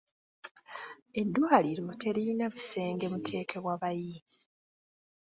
[1.21, 4.17] Eddwaliro teririna busenge muteekebwa bayi.